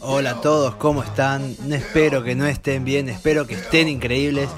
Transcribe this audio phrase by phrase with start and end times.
[0.00, 1.42] Hola a todos, ¿cómo están?
[1.70, 4.50] Espero que no estén bien, espero que estén increíbles.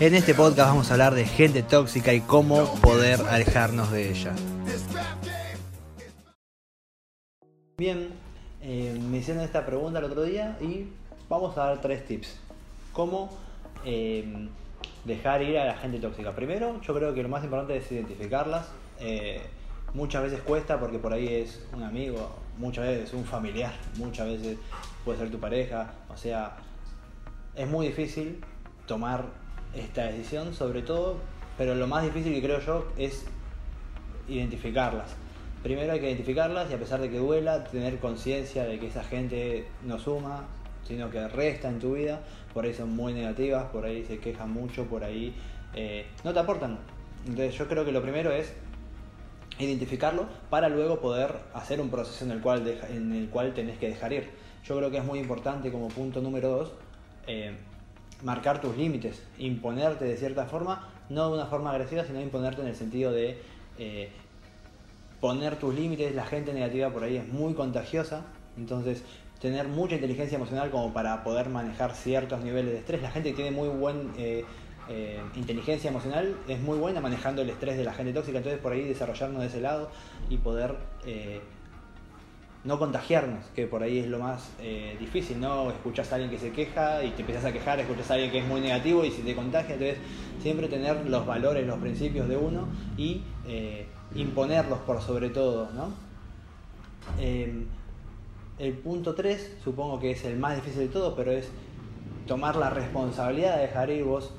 [0.00, 4.32] En este podcast vamos a hablar de gente tóxica y cómo poder alejarnos de ella.
[7.76, 8.10] Bien,
[8.60, 10.88] eh, me hicieron esta pregunta el otro día y
[11.28, 12.38] vamos a dar tres tips.
[12.92, 13.30] ¿Cómo
[13.84, 14.48] eh,
[15.04, 16.32] dejar ir a la gente tóxica?
[16.32, 18.66] Primero, yo creo que lo más importante es identificarlas.
[19.00, 19.40] Eh,
[19.94, 24.58] muchas veces cuesta porque por ahí es un amigo, muchas veces un familiar, muchas veces
[25.04, 25.92] puede ser tu pareja.
[26.08, 26.56] O sea,
[27.54, 28.40] es muy difícil
[28.86, 29.26] tomar
[29.74, 31.16] esta decisión, sobre todo,
[31.58, 33.24] pero lo más difícil que creo yo es
[34.28, 35.14] identificarlas.
[35.62, 39.04] Primero hay que identificarlas y a pesar de que duela, tener conciencia de que esa
[39.04, 40.46] gente no suma,
[40.86, 42.20] sino que resta en tu vida,
[42.52, 45.34] por ahí son muy negativas, por ahí se quejan mucho, por ahí
[45.74, 46.78] eh, no te aportan.
[47.26, 48.52] Entonces yo creo que lo primero es
[49.62, 53.88] identificarlo para luego poder hacer un proceso en el cual, en el cual tenés que
[53.88, 54.30] dejar ir.
[54.64, 56.72] Yo creo que es muy importante como punto número dos,
[57.26, 57.56] eh,
[58.22, 62.68] marcar tus límites, imponerte de cierta forma, no de una forma agresiva, sino imponerte en
[62.68, 63.38] el sentido de
[63.78, 64.10] eh,
[65.20, 66.14] poner tus límites.
[66.14, 68.24] La gente negativa por ahí es muy contagiosa,
[68.56, 69.02] entonces
[69.40, 73.02] tener mucha inteligencia emocional como para poder manejar ciertos niveles de estrés.
[73.02, 74.44] La gente tiene muy buen eh,
[74.88, 78.72] eh, inteligencia emocional es muy buena manejando el estrés de la gente tóxica, entonces por
[78.72, 79.90] ahí desarrollarnos de ese lado
[80.28, 80.74] y poder
[81.06, 81.40] eh,
[82.64, 85.70] no contagiarnos, que por ahí es lo más eh, difícil, ¿no?
[85.70, 88.38] Escuchas a alguien que se queja y te empiezas a quejar, escuchas a alguien que
[88.38, 89.98] es muy negativo y si te contagia, entonces
[90.40, 92.66] siempre tener los valores, los principios de uno
[92.96, 93.22] y
[94.14, 95.92] imponerlos por sobre todo, ¿no?
[98.58, 101.48] el punto 3, supongo que es el más difícil de todo, pero es
[102.26, 104.32] tomar la responsabilidad de dejar ir vos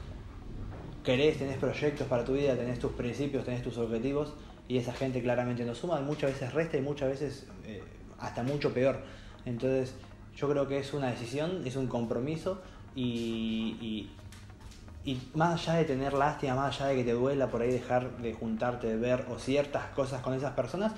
[1.04, 4.34] querés, tenés proyectos para tu vida, tenés tus principios, tenés tus objetivos
[4.68, 7.84] y esa gente claramente no suma, muchas veces resta y muchas veces eh,
[8.20, 9.02] hasta mucho peor.
[9.45, 9.95] Entonces
[10.36, 12.62] yo creo que es una decisión, es un compromiso
[12.95, 14.10] y,
[15.06, 18.17] y, más allá de tener lástima, más allá de que te duela por ahí dejar
[18.20, 20.94] de juntarte, de ver o ciertas cosas con esas personas,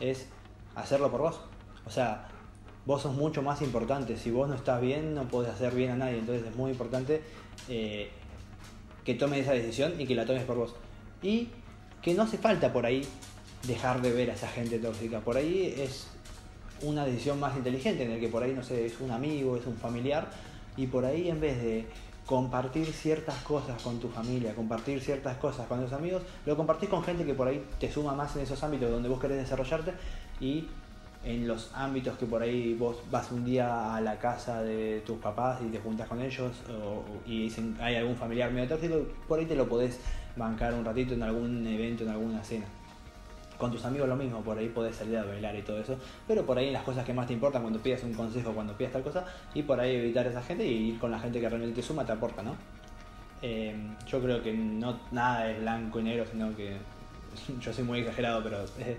[0.00, 0.28] es
[0.74, 1.40] hacerlo por vos.
[1.84, 2.28] O sea,
[2.86, 4.16] vos sos mucho más importante.
[4.16, 6.18] Si vos no estás bien, no podés hacer bien a nadie.
[6.18, 7.22] Entonces es muy importante
[7.68, 8.10] eh,
[9.04, 10.74] que tomes esa decisión y que la tomes por vos.
[11.22, 11.48] Y
[12.02, 13.06] que no hace falta por ahí
[13.66, 15.20] dejar de ver a esa gente tóxica.
[15.20, 16.06] Por ahí es
[16.82, 19.66] una decisión más inteligente en el que por ahí, no sé, es un amigo, es
[19.66, 20.30] un familiar.
[20.76, 21.86] Y por ahí en vez de
[22.30, 27.02] compartir ciertas cosas con tu familia, compartir ciertas cosas con tus amigos, lo compartís con
[27.02, 29.92] gente que por ahí te suma más en esos ámbitos donde vos querés desarrollarte
[30.40, 30.68] y
[31.22, 35.18] en los ámbitos que por ahí vos vas un día a la casa de tus
[35.18, 36.52] papás y te juntas con ellos
[37.26, 38.96] y dicen hay algún familiar medio tóxico,
[39.28, 40.00] por ahí te lo podés
[40.36, 42.66] bancar un ratito en algún evento, en alguna cena.
[43.58, 46.46] Con tus amigos lo mismo, por ahí podés salir a bailar y todo eso, pero
[46.46, 48.92] por ahí en las cosas que más te importan, cuando pidas un consejo, cuando pidas
[48.92, 51.48] tal cosa, y por ahí evitar a esa gente y ir con la gente que
[51.48, 52.56] realmente te suma, te aporta, ¿no?
[53.42, 53.74] Eh,
[54.06, 56.78] yo creo que no nada es blanco y negro, sino que
[57.60, 58.64] yo soy muy exagerado, pero...
[58.78, 58.96] Eh,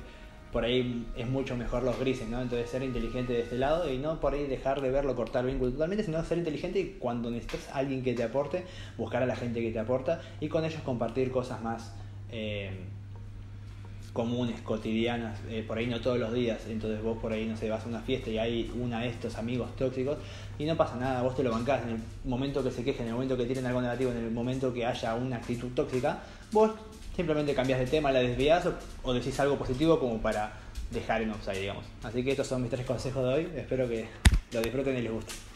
[0.51, 2.41] por ahí es mucho mejor los grises, ¿no?
[2.41, 5.71] Entonces ser inteligente de este lado y no por ahí dejar de verlo, cortar vínculo
[5.71, 8.65] totalmente, sino ser inteligente y cuando necesites a alguien que te aporte,
[8.97, 11.93] buscar a la gente que te aporta y con ellos compartir cosas más
[12.31, 12.71] eh,
[14.13, 17.69] comunes, cotidianas, eh, por ahí no todos los días, entonces vos por ahí, no sé,
[17.69, 20.17] vas a una fiesta y hay una de estos amigos tóxicos
[20.59, 23.07] y no pasa nada, vos te lo bancás en el momento que se quejen, en
[23.09, 26.71] el momento que tienen algo negativo, en el momento que haya una actitud tóxica, vos
[27.21, 28.67] simplemente cambias de tema, la desvías
[29.03, 30.53] o, decís algo positivo como para
[30.89, 31.85] dejar en offside, digamos.
[32.03, 33.51] Así que estos son mis tres consejos de hoy.
[33.55, 34.07] Espero que
[34.51, 35.33] lo disfruten y les guste.